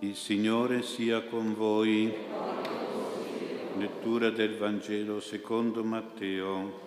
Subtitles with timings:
[0.00, 2.14] Il Signore sia con voi.
[3.78, 6.86] Lettura del Vangelo secondo Matteo.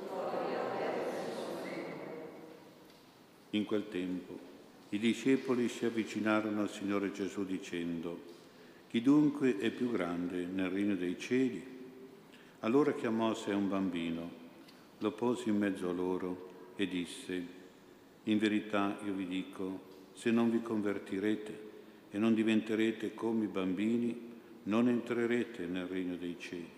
[3.50, 4.39] In quel tempo
[4.89, 8.18] i discepoli si avvicinarono al Signore Gesù dicendo,
[8.87, 11.62] chi dunque è più grande nel regno dei cieli?
[12.59, 14.29] Allora chiamò a sé un bambino,
[14.99, 17.45] lo pose in mezzo a loro e disse,
[18.23, 19.81] in verità io vi dico,
[20.13, 21.70] se non vi convertirete
[22.12, 24.29] e non diventerete come i bambini,
[24.63, 26.69] non entrerete nel regno dei cieli.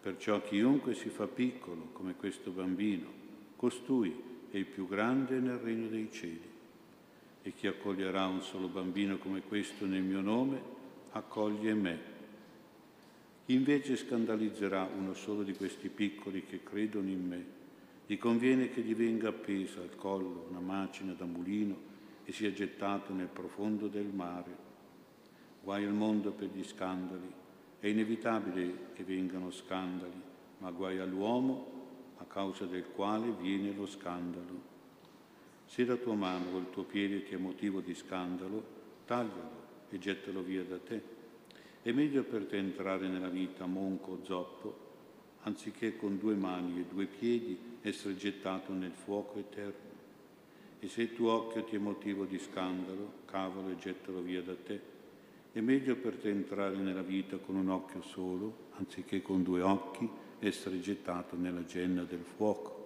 [0.00, 3.06] Perciò chiunque si fa piccolo come questo bambino,
[3.56, 4.14] costui
[4.50, 6.56] è il più grande nel regno dei cieli.
[7.42, 10.60] E chi accoglierà un solo bambino come questo nel mio nome,
[11.12, 12.16] accoglie me.
[13.44, 17.44] Chi invece scandalizzerà uno solo di questi piccoli che credono in me,
[18.06, 21.87] gli conviene che gli venga appesa al collo una macina da mulino
[22.28, 24.54] e sia gettato nel profondo del mare.
[25.62, 27.32] Guai al mondo per gli scandali.
[27.80, 30.20] È inevitabile che vengano scandali,
[30.58, 34.60] ma guai all'uomo a causa del quale viene lo scandalo.
[35.64, 38.62] Se la tua mano o il tuo piede ti è motivo di scandalo,
[39.06, 41.02] taglialo e gettalo via da te.
[41.80, 44.78] È meglio per te entrare nella vita monco o zoppo,
[45.44, 49.97] anziché con due mani e due piedi essere gettato nel fuoco eterno.
[50.80, 54.54] E se il tuo occhio ti è motivo di scandalo, cavalo e gettalo via da
[54.54, 54.80] te.
[55.50, 60.08] È meglio per te entrare nella vita con un occhio solo, anziché con due occhi
[60.38, 62.76] essere gettato nella genna del fuoco.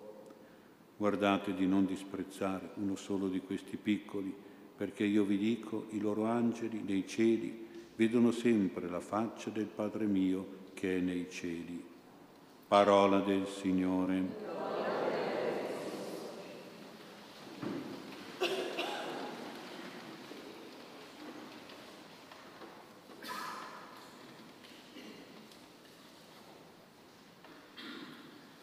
[0.97, 4.35] Guardate di non disprezzare uno solo di questi piccoli,
[4.75, 10.07] perché io vi dico, i loro angeli nei cieli vedono sempre la faccia del Padre
[10.07, 11.85] mio che è nei cieli.
[12.67, 14.62] Parola del Signore.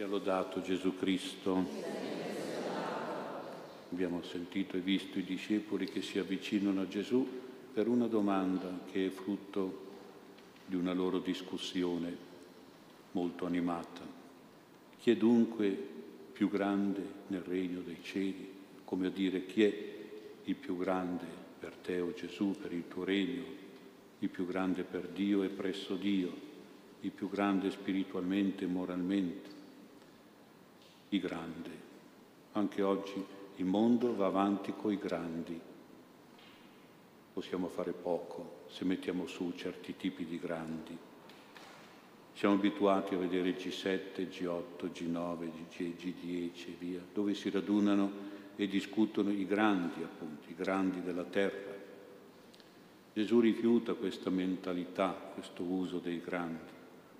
[0.05, 1.65] Lodato Gesù Cristo.
[3.91, 7.27] Abbiamo sentito e visto i discepoli che si avvicinano a Gesù
[7.73, 9.87] per una domanda che è frutto
[10.65, 12.15] di una loro discussione
[13.11, 14.01] molto animata.
[14.99, 15.69] Chi è dunque
[16.31, 18.49] più grande nel regno dei cieli?
[18.85, 19.95] Come a dire chi è
[20.45, 21.25] il più grande
[21.59, 23.43] per te, o oh Gesù, per il tuo regno,
[24.19, 26.31] il più grande per Dio e presso Dio,
[27.01, 29.58] il più grande spiritualmente e moralmente
[31.09, 31.71] i grandi.
[32.53, 33.25] Anche oggi
[33.55, 35.59] il mondo va avanti coi grandi.
[37.33, 40.97] Possiamo fare poco se mettiamo su certi tipi di grandi.
[42.33, 48.67] Siamo abituati a vedere G7, G8, G9, G, G10 e via, dove si radunano e
[48.67, 51.77] discutono i grandi, appunto, i grandi della terra.
[53.13, 56.71] Gesù rifiuta questa mentalità, questo uso dei grandi,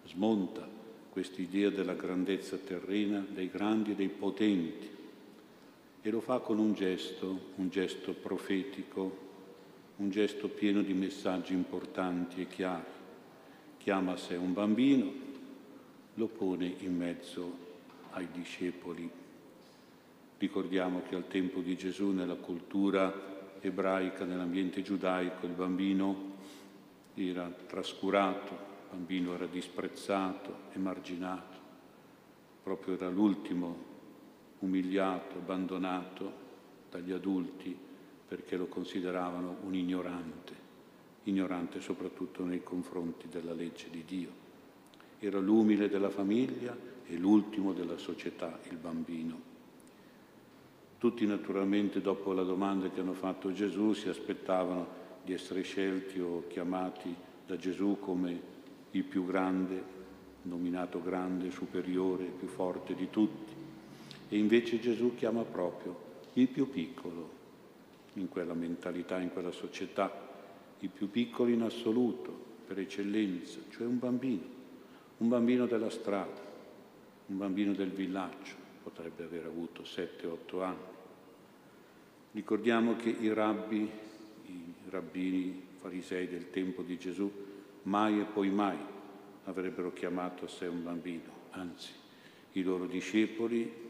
[0.06, 0.79] smonta
[1.10, 4.98] quest'idea della grandezza terrena dei grandi e dei potenti
[6.02, 9.28] e lo fa con un gesto, un gesto profetico,
[9.98, 12.98] un gesto pieno di messaggi importanti e chiari.
[13.78, 15.12] Chiama a sé un bambino,
[16.14, 17.68] lo pone in mezzo
[18.12, 19.10] ai discepoli.
[20.38, 26.38] Ricordiamo che al tempo di Gesù, nella cultura ebraica, nell'ambiente giudaico, il bambino
[27.16, 31.58] era trascurato, bambino era disprezzato, emarginato,
[32.64, 33.88] proprio era l'ultimo
[34.60, 36.48] umiliato, abbandonato
[36.90, 37.78] dagli adulti
[38.28, 40.54] perché lo consideravano un ignorante,
[41.24, 44.48] ignorante soprattutto nei confronti della legge di Dio.
[45.20, 46.76] Era l'umile della famiglia
[47.06, 49.48] e l'ultimo della società, il bambino.
[51.00, 56.44] Tutti naturalmente dopo la domanda che hanno fatto Gesù si aspettavano di essere scelti o
[56.48, 57.14] chiamati
[57.46, 58.58] da Gesù come
[58.92, 59.98] il più grande,
[60.44, 63.54] nominato grande, superiore, più forte di tutti.
[64.30, 67.38] E invece Gesù chiama proprio il più piccolo
[68.14, 70.28] in quella mentalità, in quella società,
[70.80, 74.44] il più piccolo in assoluto, per eccellenza, cioè un bambino,
[75.18, 76.40] un bambino della strada,
[77.26, 78.54] un bambino del villaggio,
[78.84, 80.78] potrebbe aver avuto 7-8 anni.
[82.32, 83.90] Ricordiamo che i rabbi,
[84.46, 87.32] i rabbini farisei del tempo di Gesù,
[87.84, 88.78] mai e poi mai
[89.46, 91.92] avrebbero chiamato a sé un bambino, anzi
[92.54, 93.88] i loro discepoli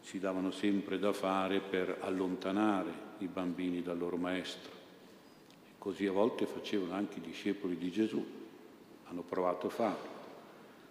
[0.00, 4.72] si davano sempre da fare per allontanare i bambini dal loro maestro.
[5.78, 8.24] Così a volte facevano anche i discepoli di Gesù,
[9.04, 10.08] hanno provato a farlo,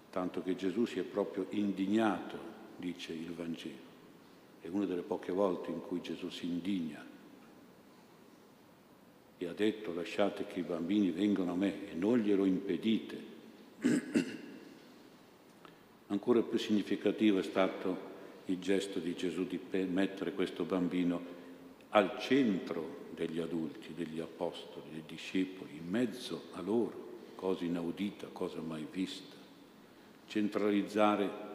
[0.09, 2.37] tanto che Gesù si è proprio indignato,
[2.77, 3.87] dice il Vangelo.
[4.61, 7.08] È una delle poche volte in cui Gesù si indigna
[9.41, 13.17] e ha detto lasciate che i bambini vengano a me e non glielo impedite.
[16.07, 18.07] Ancora più significativo è stato
[18.45, 19.57] il gesto di Gesù di
[19.87, 21.37] mettere questo bambino
[21.89, 28.59] al centro degli adulti, degli apostoli, dei discepoli, in mezzo a loro, cosa inaudita, cosa
[28.59, 29.37] mai vista.
[30.27, 31.47] Centralizzare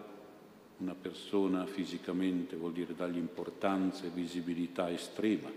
[0.79, 5.51] una persona fisicamente vuol dire dargli importanza e visibilità estrema,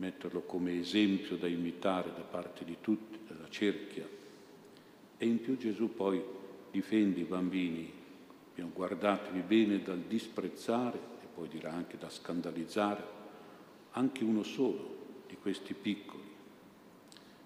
[0.00, 4.08] metterlo come esempio da imitare da parte di tutti, della cerchia.
[5.16, 6.20] E in più Gesù poi
[6.70, 7.98] difende i bambini,
[8.54, 13.18] guardatevi bene dal disprezzare e poi dirà anche da scandalizzare
[13.92, 16.28] anche uno solo di questi piccoli.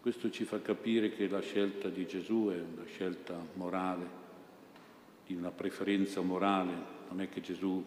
[0.00, 4.22] Questo ci fa capire che la scelta di Gesù è una scelta morale,
[5.26, 6.72] di una preferenza morale,
[7.08, 7.82] non è che Gesù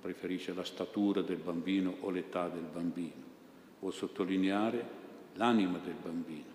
[0.00, 3.25] preferisce la statura del bambino o l'età del bambino,
[3.80, 6.54] vuol sottolineare l'anima del bambino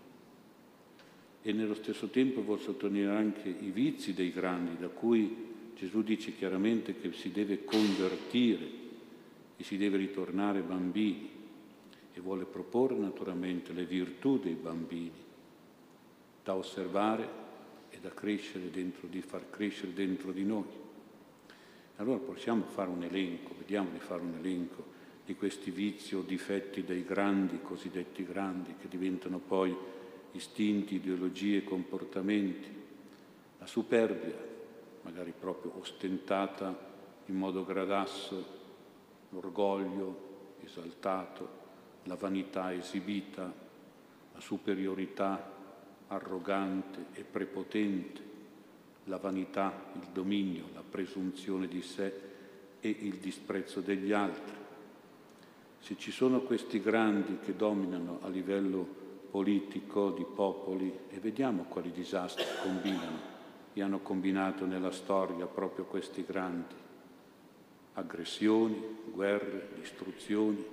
[1.43, 6.35] e nello stesso tempo vuol sottolineare anche i vizi dei grandi, da cui Gesù dice
[6.35, 8.79] chiaramente che si deve convertire
[9.57, 11.29] e si deve ritornare bambini
[12.13, 15.11] e vuole proporre naturalmente le virtù dei bambini
[16.43, 17.39] da osservare
[17.89, 20.79] e da crescere dentro, di far crescere dentro di noi.
[21.97, 24.90] Allora possiamo fare un elenco, vediamo di fare un elenco
[25.25, 29.75] di questi vizi o difetti dei grandi, cosiddetti grandi, che diventano poi
[30.31, 32.79] istinti, ideologie comportamenti.
[33.59, 34.37] La superbia,
[35.03, 36.89] magari proprio ostentata
[37.25, 38.59] in modo gradasso,
[39.29, 40.29] l'orgoglio
[40.63, 41.59] esaltato,
[42.03, 43.51] la vanità esibita,
[44.33, 45.59] la superiorità
[46.07, 48.29] arrogante e prepotente,
[49.05, 52.29] la vanità, il dominio, la presunzione di sé
[52.79, 54.60] e il disprezzo degli altri.
[55.81, 58.87] Se ci sono questi grandi che dominano a livello
[59.31, 63.29] politico di popoli e vediamo quali disastri combinano
[63.73, 66.75] e hanno combinato nella storia proprio questi grandi
[67.93, 68.79] aggressioni,
[69.11, 70.63] guerre, distruzioni,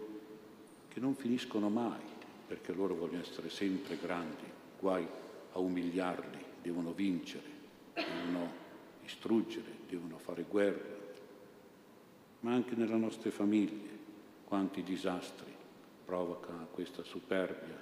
[0.88, 2.00] che non finiscono mai,
[2.46, 4.44] perché loro vogliono essere sempre grandi,
[4.78, 5.06] guai
[5.52, 7.46] a umiliarli, devono vincere,
[7.94, 8.50] devono
[9.02, 10.96] distruggere, devono fare guerra.
[12.40, 13.97] Ma anche nelle nostre famiglie,
[14.48, 15.52] quanti disastri
[16.06, 17.76] provoca questa superbia,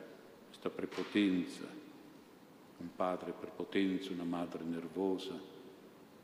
[0.49, 1.63] questa prepotenza,
[2.79, 5.33] un padre prepotente, una madre nervosa,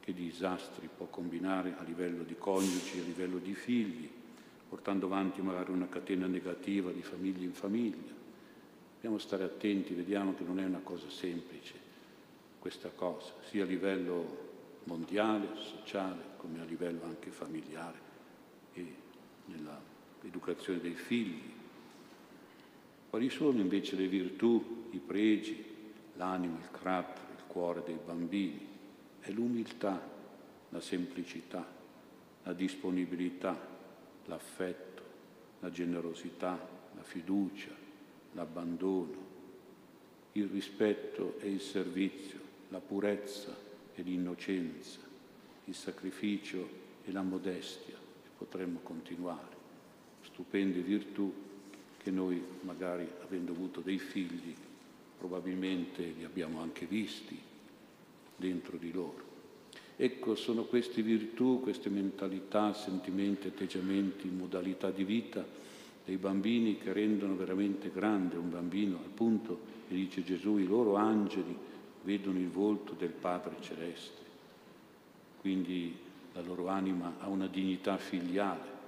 [0.01, 4.11] che disastri può combinare a livello di coniugi, a livello di figli,
[4.69, 8.13] portando avanti magari una catena negativa di famiglia in famiglia.
[8.95, 11.75] Dobbiamo stare attenti, vediamo che non è una cosa semplice
[12.59, 14.51] questa cosa, sia a livello
[14.85, 17.99] mondiale, sociale, come a livello anche familiare
[18.73, 18.95] e
[20.23, 21.51] nell'educazione dei figli.
[23.11, 25.63] Quali sono invece le virtù, i pregi,
[26.15, 28.67] l'anima, il carattere, il cuore dei bambini?
[29.21, 30.01] È l'umiltà,
[30.71, 31.67] la semplicità,
[32.45, 33.55] la disponibilità,
[34.25, 35.03] l'affetto,
[35.61, 36.59] la generosità,
[36.95, 37.71] la fiducia,
[38.33, 39.31] l'abbandono,
[40.33, 42.41] il rispetto e il servizio,
[42.71, 43.55] la purezza
[43.95, 44.99] e l'innocenza,
[45.67, 49.52] il sacrificio e la modestia, e potremmo continuare.
[50.33, 51.33] Stupende virtù
[51.99, 54.55] che noi magari avendo avuto dei figli
[55.23, 57.39] probabilmente li abbiamo anche visti
[58.35, 59.31] dentro di loro.
[59.97, 65.47] Ecco, sono queste virtù, queste mentalità, sentimenti, atteggiamenti, modalità di vita
[66.05, 70.97] dei bambini che rendono veramente grande un bambino, al punto che dice Gesù, i loro
[70.97, 71.57] angeli
[72.03, 74.21] vedono il volto del Padre Celeste.
[75.41, 75.95] Quindi
[76.33, 78.82] la loro anima ha una dignità filiale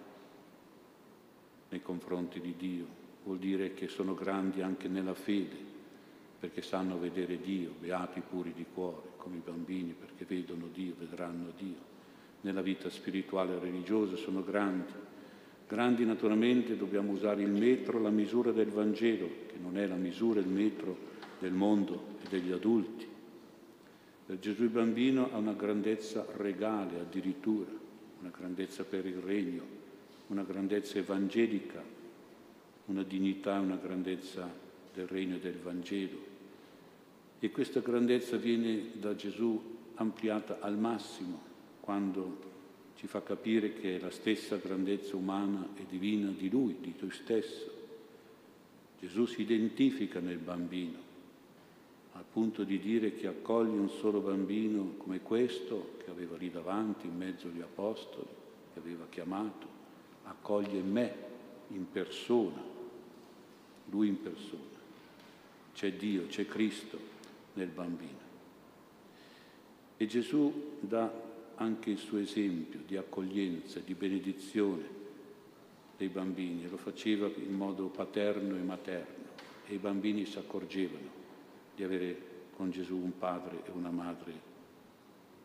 [1.75, 2.87] nei confronti di Dio,
[3.25, 5.57] vuol dire che sono grandi anche nella fede,
[6.38, 11.52] perché sanno vedere Dio, beati puri di cuore, come i bambini, perché vedono Dio, vedranno
[11.59, 11.93] Dio.
[12.43, 14.93] Nella vita spirituale e religiosa sono grandi.
[15.66, 20.38] Grandi naturalmente dobbiamo usare il metro, la misura del Vangelo, che non è la misura,
[20.38, 20.97] il metro
[21.40, 23.09] del mondo e degli adulti.
[24.26, 27.71] Per Gesù il bambino ha una grandezza regale addirittura,
[28.21, 29.74] una grandezza per il regno,
[30.28, 31.83] una grandezza evangelica,
[32.87, 34.49] una dignità, una grandezza
[34.93, 36.33] del regno del Vangelo.
[37.38, 42.52] E questa grandezza viene da Gesù ampliata al massimo quando
[42.97, 47.11] ci fa capire che è la stessa grandezza umana e divina di Lui, di Lui
[47.11, 47.73] stesso.
[49.00, 50.99] Gesù si identifica nel bambino,
[52.12, 57.07] al punto di dire che accoglie un solo bambino come questo, che aveva lì davanti,
[57.07, 58.28] in mezzo agli apostoli,
[58.73, 59.83] che aveva chiamato,
[60.25, 61.14] accoglie me
[61.69, 62.73] in persona
[63.90, 64.62] lui in persona.
[65.73, 66.99] C'è Dio, c'è Cristo
[67.54, 68.23] nel bambino.
[69.97, 71.12] E Gesù dà
[71.57, 75.02] anche il suo esempio di accoglienza, di benedizione
[75.97, 79.23] dei bambini, lo faceva in modo paterno e materno
[79.66, 81.23] e i bambini si accorgevano
[81.75, 84.52] di avere con Gesù un padre e una madre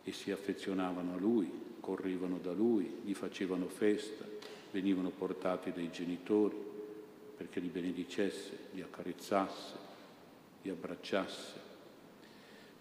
[0.03, 4.25] e si affezionavano a lui, correvano da lui, gli facevano festa,
[4.71, 6.55] venivano portati dai genitori
[7.35, 9.77] perché li benedicesse, li accarezzasse,
[10.61, 11.67] li abbracciasse.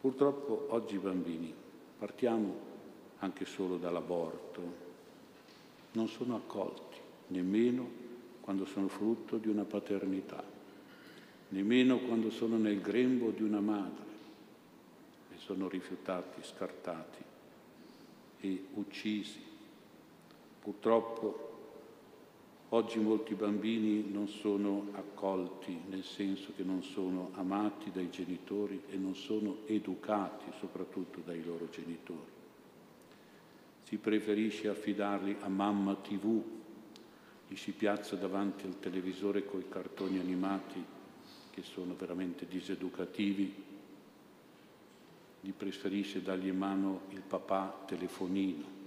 [0.00, 1.54] Purtroppo oggi i bambini,
[1.98, 2.66] partiamo
[3.18, 4.86] anche solo dall'aborto,
[5.92, 7.88] non sono accolti, nemmeno
[8.40, 10.42] quando sono frutto di una paternità,
[11.50, 14.06] nemmeno quando sono nel grembo di una madre
[15.32, 17.22] e sono rifiutati, scartati
[18.40, 19.40] e uccisi.
[20.60, 21.57] Purtroppo
[22.70, 28.96] oggi molti bambini non sono accolti, nel senso che non sono amati dai genitori e
[28.96, 32.36] non sono educati soprattutto dai loro genitori.
[33.84, 36.42] Si preferisce affidarli a mamma tv,
[37.48, 40.84] gli si piazza davanti al televisore con i cartoni animati
[41.50, 43.64] che sono veramente diseducativi,
[45.40, 48.77] gli preferisce dargli in mano il papà telefonino,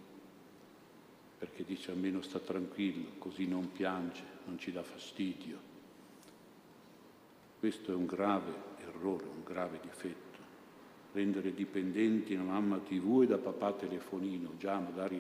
[1.42, 5.58] perché dice almeno sta tranquillo, così non piange, non ci dà fastidio.
[7.58, 10.38] Questo è un grave errore, un grave difetto.
[11.14, 15.20] Rendere dipendenti da mamma tv e da papà telefonino, già magari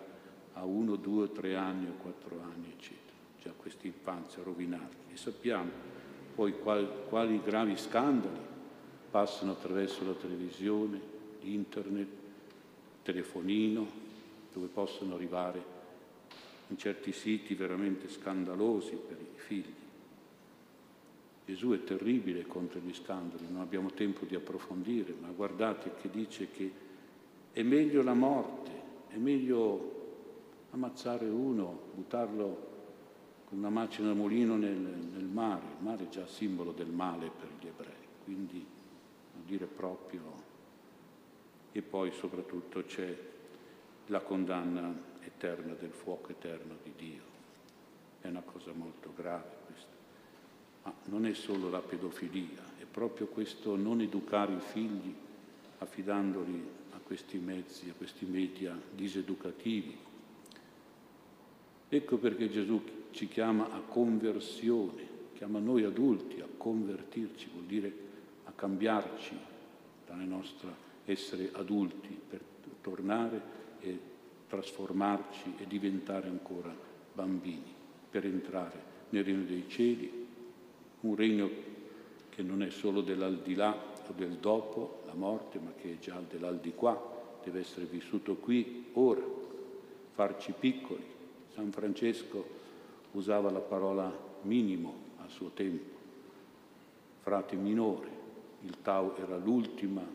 [0.53, 3.17] a uno, due, tre anni o quattro anni, eccetera.
[3.41, 4.95] Già questa infanzia rovinata.
[5.11, 5.71] E sappiamo
[6.35, 8.37] poi quali, quali gravi scandali
[9.09, 11.01] passano attraverso la televisione,
[11.41, 12.09] internet,
[13.01, 13.87] telefonino,
[14.53, 15.79] dove possono arrivare
[16.71, 19.73] in certi siti veramente scandalosi per i figli.
[21.45, 26.49] Gesù è terribile contro gli scandali, non abbiamo tempo di approfondire, ma guardate che dice
[26.49, 26.71] che
[27.51, 28.71] è meglio la morte,
[29.09, 29.99] è meglio
[30.71, 32.69] ammazzare uno, buttarlo
[33.49, 35.65] con una macina da mulino nel, nel mare.
[35.77, 38.65] Il mare è già simbolo del male per gli ebrei, quindi
[39.33, 40.49] vuol dire proprio
[41.73, 43.17] e poi soprattutto c'è
[44.07, 47.21] la condanna eterna del fuoco eterno di Dio.
[48.21, 49.89] È una cosa molto grave questa.
[50.83, 55.13] Ma non è solo la pedofilia, è proprio questo non educare i figli
[55.79, 59.97] affidandoli a questi mezzi, a questi media diseducativi.
[61.89, 67.93] Ecco perché Gesù ci chiama a conversione, chiama noi adulti a convertirci, vuol dire
[68.45, 69.37] a cambiarci
[70.05, 70.73] dalla nostra
[71.05, 72.41] essere adulti per
[72.81, 73.41] tornare
[73.79, 73.99] e
[74.51, 76.75] trasformarci e diventare ancora
[77.13, 77.73] bambini,
[78.09, 80.27] per entrare nel regno dei cieli,
[81.01, 81.49] un regno
[82.27, 83.73] che non è solo dell'aldilà
[84.07, 87.01] o del dopo la morte, ma che è già dell'aldilà,
[87.41, 89.23] deve essere vissuto qui, ora,
[90.11, 91.05] farci piccoli.
[91.53, 92.45] San Francesco
[93.13, 95.97] usava la parola minimo al suo tempo,
[97.21, 98.09] frate minore,
[98.63, 100.05] il Tau era l'ultima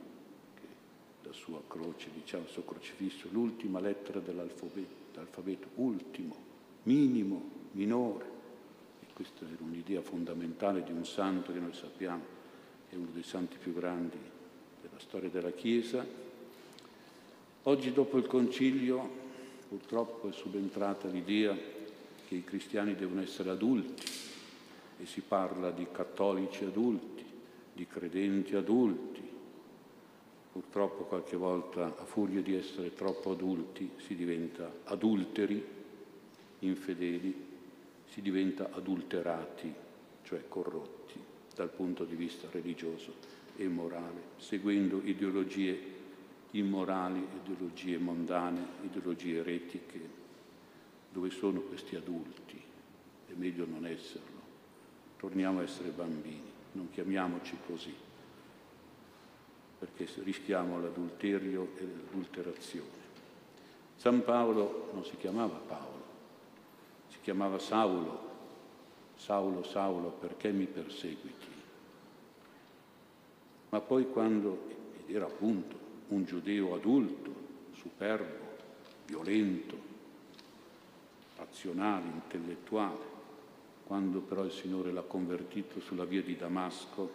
[1.37, 6.35] sua croce, diciamo, il suo crocifisso, l'ultima lettera dell'alfabeto, l'alfabeto ultimo,
[6.85, 8.25] minimo, minore.
[9.01, 12.35] E questa era un'idea fondamentale di un santo che noi sappiamo
[12.89, 14.19] è uno dei santi più grandi
[14.81, 16.05] della storia della Chiesa.
[17.65, 19.25] Oggi dopo il concilio
[19.69, 21.57] purtroppo è subentrata l'idea
[22.27, 24.05] che i cristiani devono essere adulti
[24.99, 27.25] e si parla di cattolici adulti,
[27.73, 29.16] di credenti adulti,
[30.57, 35.63] Purtroppo qualche volta, a furia di essere troppo adulti, si diventa adulteri,
[36.61, 37.47] infedeli,
[38.07, 39.71] si diventa adulterati,
[40.23, 41.23] cioè corrotti
[41.55, 43.13] dal punto di vista religioso
[43.55, 45.79] e morale, seguendo ideologie
[46.53, 50.01] immorali, ideologie mondane, ideologie eretiche.
[51.13, 52.59] Dove sono questi adulti?
[53.27, 54.41] È meglio non esserlo.
[55.19, 58.07] Torniamo a essere bambini, non chiamiamoci così
[59.95, 63.05] perché rischiamo l'adulterio e l'adulterazione.
[63.97, 66.05] San Paolo non si chiamava Paolo,
[67.09, 68.25] si chiamava Saulo.
[69.17, 71.47] Saulo, Saulo, perché mi perseguiti?
[73.71, 74.67] Ma poi quando
[75.07, 75.75] era appunto
[76.09, 77.33] un giudeo adulto,
[77.73, 78.45] superbo,
[79.07, 79.75] violento,
[81.37, 83.15] razionale, intellettuale,
[83.87, 87.11] quando però il Signore l'ha convertito sulla via di Damasco,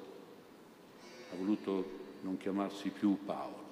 [1.32, 3.70] ha voluto non chiamarsi più Paolo,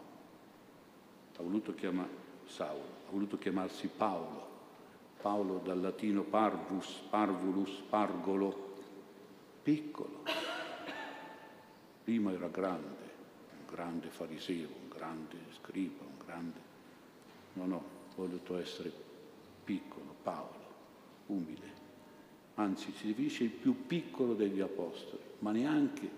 [1.38, 4.48] ha voluto chiamare Saulo, ha voluto chiamarsi Paolo,
[5.22, 8.68] Paolo dal latino parvus, parvulus, pargolo,
[9.64, 10.24] piccolo,
[12.10, 12.88] Prima era grande,
[13.52, 16.60] un grande fariseo, un grande scriba, un grande...
[17.54, 18.92] No, no, ho voluto essere
[19.64, 20.66] piccolo, Paolo,
[21.28, 21.72] umile.
[22.56, 26.10] Anzi, si definisce il più piccolo degli apostoli, ma neanche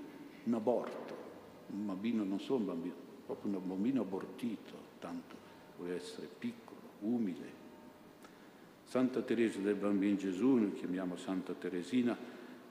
[0.46, 1.14] un aborto,
[1.72, 2.94] un bambino, non solo un bambino,
[3.25, 5.36] proprio un bambino abortito, tanto
[5.78, 7.60] vuole essere piccolo, umile.
[8.84, 12.18] Santa Teresa del Bambino Gesù, noi chiamiamo Santa Teresina,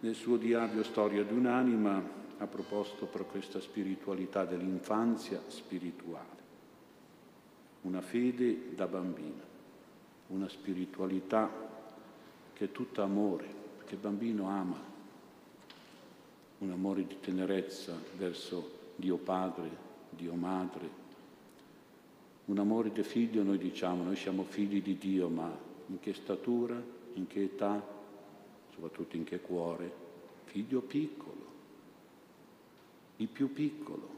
[0.01, 6.39] nel suo diario Storia di un'anima ha proposto per questa spiritualità dell'infanzia spirituale,
[7.83, 9.49] una fede da bambino,
[10.29, 11.51] una spiritualità
[12.53, 13.47] che è tutta amore,
[13.79, 14.79] perché il bambino ama,
[16.59, 19.69] un amore di tenerezza verso Dio Padre,
[20.11, 20.89] Dio Madre,
[22.45, 25.51] un amore di figlio, noi diciamo, noi siamo figli di Dio, ma
[25.87, 26.81] in che statura,
[27.15, 27.85] in che età,
[28.73, 30.09] soprattutto in che cuore?
[30.45, 31.47] Figlio piccolo,
[33.17, 34.09] il più piccolo,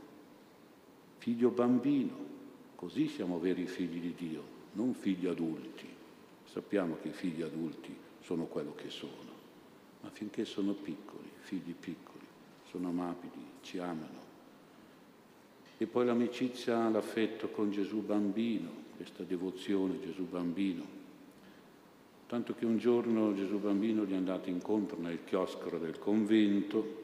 [1.18, 2.14] figlio bambino,
[2.74, 5.88] così siamo veri figli di Dio, non figli adulti.
[6.44, 9.30] Sappiamo che i figli adulti sono quello che sono,
[10.00, 12.24] ma finché sono piccoli, figli piccoli,
[12.70, 14.31] sono amabili, ci amano,
[15.82, 21.00] e poi l'amicizia, l'affetto con Gesù bambino, questa devozione Gesù bambino.
[22.28, 27.00] Tanto che un giorno Gesù bambino gli è andato incontro nel chiosco del convento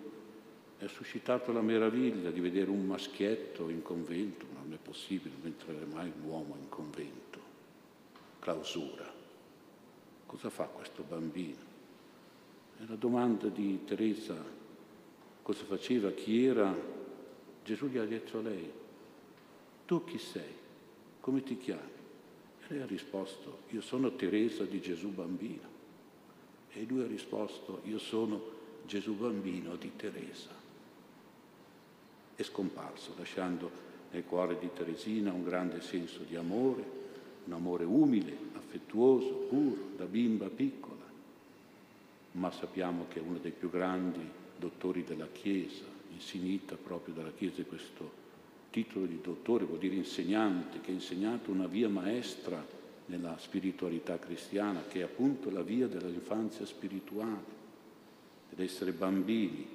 [0.78, 5.46] e ha suscitato la meraviglia di vedere un maschietto in convento, non è possibile, non
[5.46, 7.40] entrerà mai un uomo in convento.
[8.38, 9.12] Clausura.
[10.24, 11.66] Cosa fa questo bambino?
[12.78, 14.36] E la domanda di Teresa,
[15.42, 16.97] cosa faceva, chi era,
[17.68, 18.72] Gesù gli ha detto a lei,
[19.84, 20.54] tu chi sei?
[21.20, 21.90] Come ti chiami?
[22.60, 25.68] E lei ha risposto, io sono Teresa di Gesù bambino.
[26.72, 28.40] E lui ha risposto, io sono
[28.86, 30.48] Gesù bambino di Teresa.
[32.34, 33.70] È scomparso, lasciando
[34.12, 36.82] nel cuore di Teresina un grande senso di amore,
[37.44, 41.04] un amore umile, affettuoso, puro, da bimba piccola.
[42.32, 47.62] Ma sappiamo che è uno dei più grandi dottori della Chiesa, insignita proprio dalla Chiesa
[47.64, 48.26] questo
[48.70, 52.64] titolo di dottore, vuol dire insegnante, che ha insegnato una via maestra
[53.06, 57.56] nella spiritualità cristiana, che è appunto la via dell'infanzia spirituale,
[58.50, 59.66] dell'essere bambini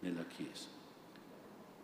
[0.00, 0.68] nella Chiesa.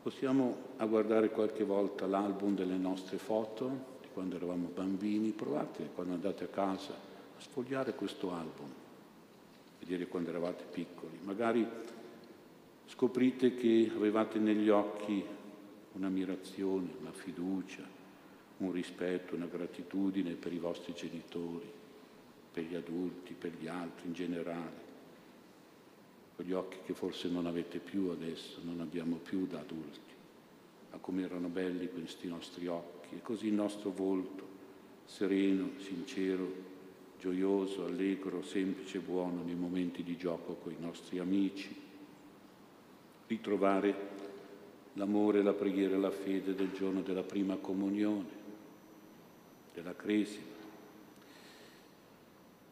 [0.03, 6.15] Possiamo a guardare qualche volta l'album delle nostre foto di quando eravamo bambini, provate quando
[6.15, 8.69] andate a casa a sfogliare questo album,
[9.79, 11.67] vedere quando eravate piccoli, magari
[12.93, 15.25] scoprite che avevate negli occhi
[15.93, 17.83] un'ammirazione, una fiducia,
[18.59, 21.71] un rispetto, una gratitudine per i vostri genitori,
[22.53, 24.91] per gli adulti, per gli altri in generale.
[26.37, 30.13] Quegli occhi che forse non avete più adesso, non abbiamo più da adulti,
[30.91, 34.47] ma come erano belli questi nostri occhi e così il nostro volto,
[35.07, 36.71] sereno, sincero,
[37.19, 41.82] gioioso, allegro, semplice e buono nei momenti di gioco con i nostri amici,
[43.33, 44.11] ritrovare
[44.95, 48.41] l'amore, la preghiera e la fede del giorno della prima comunione,
[49.73, 50.51] della cresima.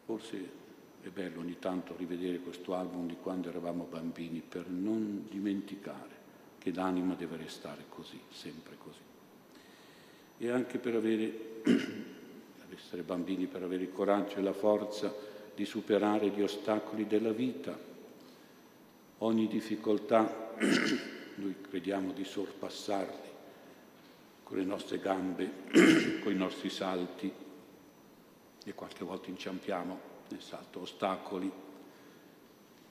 [0.04, 0.58] Forse
[1.02, 6.18] è bello ogni tanto rivedere questo album di quando eravamo bambini per non dimenticare
[6.58, 8.98] che l'anima deve restare così, sempre così.
[10.36, 11.28] E anche per avere,
[11.62, 15.14] per essere bambini, per avere il coraggio e la forza
[15.54, 17.78] di superare gli ostacoli della vita,
[19.18, 20.49] ogni difficoltà
[21.36, 23.28] noi crediamo di sorpassarli
[24.42, 25.50] con le nostre gambe,
[26.20, 27.32] con i nostri salti
[28.64, 31.50] e qualche volta inciampiamo nel salto ostacoli.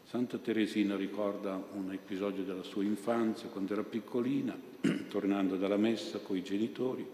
[0.03, 4.57] Santa Teresina ricorda un episodio della sua infanzia, quando era piccolina,
[5.07, 7.07] tornando dalla messa con i genitori,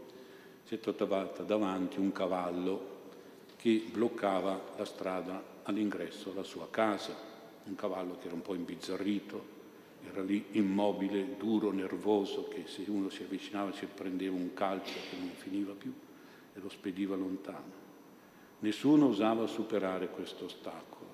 [0.63, 2.93] si è trovata davanti un cavallo
[3.57, 7.13] che bloccava la strada all'ingresso alla sua casa,
[7.65, 9.54] un cavallo che era un po' imbizzarrito,
[10.09, 15.17] era lì immobile, duro, nervoso, che se uno si avvicinava si prendeva un calcio che
[15.17, 15.93] non finiva più
[16.53, 17.83] e lo spediva lontano.
[18.59, 21.09] Nessuno osava superare questo ostacolo,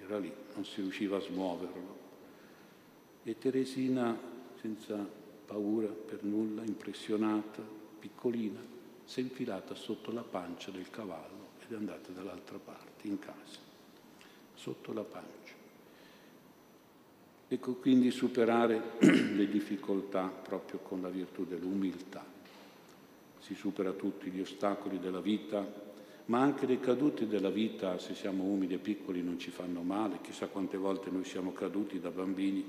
[0.00, 2.04] era lì, non si riusciva a smuoverlo.
[3.22, 4.16] E Teresina,
[4.60, 4.96] senza
[5.46, 7.62] paura per nulla, impressionata,
[7.98, 8.60] piccolina,
[9.04, 13.58] si è infilata sotto la pancia del cavallo ed è andata dall'altra parte, in casa,
[14.54, 15.65] sotto la pancia.
[17.48, 22.24] Ecco quindi superare le difficoltà proprio con la virtù dell'umiltà.
[23.38, 25.64] Si supera tutti gli ostacoli della vita,
[26.26, 30.18] ma anche le cadute della vita, se siamo umili e piccoli, non ci fanno male.
[30.22, 32.64] Chissà quante volte noi siamo caduti da bambini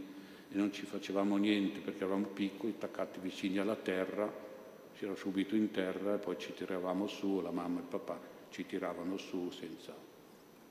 [0.50, 4.32] e non ci facevamo niente perché eravamo piccoli, attaccati vicini alla terra,
[4.96, 8.20] si era subito in terra e poi ci tiravamo su, la mamma e il papà
[8.50, 9.94] ci tiravano su senza,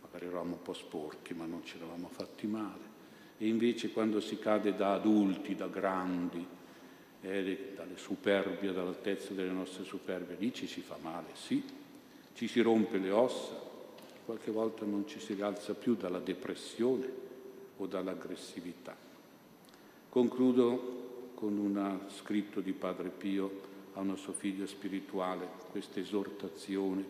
[0.02, 2.85] magari eravamo un po' sporchi ma non ci eravamo fatti male.
[3.38, 6.44] E invece quando si cade da adulti, da grandi,
[7.20, 11.62] eh, dalle superbie, dall'altezza delle nostre superbie, lì ci si fa male, sì,
[12.34, 13.54] ci si rompe le ossa,
[14.24, 17.08] qualche volta non ci si rialza più dalla depressione
[17.76, 18.96] o dall'aggressività.
[20.08, 27.04] Concludo con un scritto di Padre Pio a una sua figlia spirituale, questa esortazione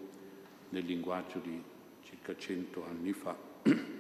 [0.71, 1.61] nel linguaggio di
[2.03, 3.37] circa cento anni fa.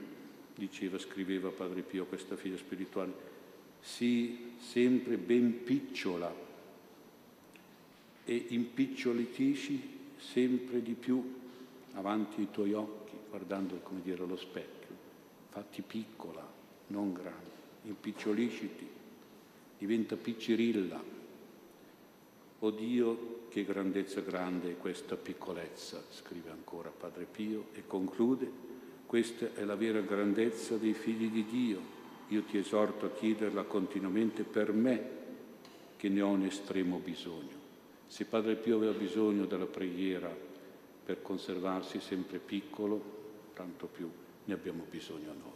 [0.56, 3.12] Diceva, scriveva Padre Pio questa figlia spirituale,
[3.80, 6.34] sii sempre ben picciola
[8.24, 11.22] e impicciolitisci sempre di più
[11.92, 14.94] avanti ai tuoi occhi, guardando come dire allo specchio.
[15.50, 16.46] Fatti piccola,
[16.88, 17.50] non grande,
[17.82, 18.88] impicciolisciti,
[19.78, 21.14] diventa piccirilla.
[22.60, 28.75] O Dio, che grandezza grande è questa piccolezza, scrive ancora Padre Pio e conclude,
[29.06, 31.94] questa è la vera grandezza dei figli di Dio.
[32.28, 35.10] Io ti esorto a chiederla continuamente per me,
[35.96, 37.64] che ne ho un estremo bisogno.
[38.06, 40.34] Se Padre Pio aveva bisogno della preghiera
[41.04, 43.14] per conservarsi sempre piccolo,
[43.54, 44.10] tanto più
[44.44, 45.55] ne abbiamo bisogno noi.